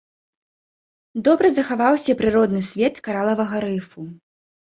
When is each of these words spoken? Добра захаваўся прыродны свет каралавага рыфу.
Добра 1.27 1.47
захаваўся 1.57 2.15
прыродны 2.21 2.61
свет 2.69 2.93
каралавага 3.09 3.57
рыфу. 3.67 4.01